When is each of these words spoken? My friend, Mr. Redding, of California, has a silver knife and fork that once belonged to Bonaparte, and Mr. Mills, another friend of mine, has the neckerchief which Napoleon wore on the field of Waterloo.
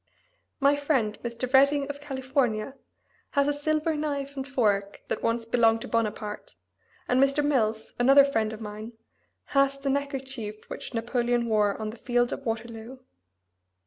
My 0.59 0.75
friend, 0.75 1.19
Mr. 1.21 1.53
Redding, 1.53 1.87
of 1.87 2.01
California, 2.01 2.73
has 3.37 3.47
a 3.47 3.53
silver 3.53 3.93
knife 3.95 4.35
and 4.35 4.47
fork 4.47 4.99
that 5.09 5.21
once 5.21 5.45
belonged 5.45 5.81
to 5.81 5.87
Bonaparte, 5.87 6.55
and 7.07 7.21
Mr. 7.21 7.45
Mills, 7.45 7.93
another 7.99 8.25
friend 8.25 8.51
of 8.51 8.59
mine, 8.61 8.93
has 9.53 9.79
the 9.79 9.91
neckerchief 9.91 10.67
which 10.71 10.95
Napoleon 10.95 11.45
wore 11.45 11.79
on 11.79 11.91
the 11.91 11.97
field 11.97 12.33
of 12.33 12.47
Waterloo. 12.47 12.97